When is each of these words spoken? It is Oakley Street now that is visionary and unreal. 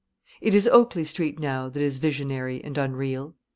It 0.41 0.55
is 0.55 0.67
Oakley 0.67 1.03
Street 1.03 1.37
now 1.37 1.69
that 1.69 1.79
is 1.83 1.99
visionary 1.99 2.59
and 2.63 2.75
unreal. 2.75 3.35